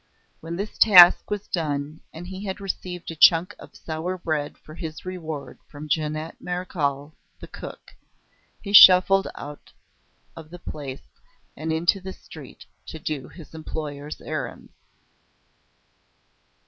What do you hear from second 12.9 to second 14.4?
do his employer's